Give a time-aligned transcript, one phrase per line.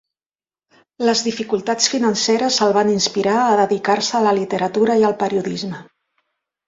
[1.09, 5.83] Les dificultats financeres el van inspirar a dedicar-se a la literatura i el periodisme.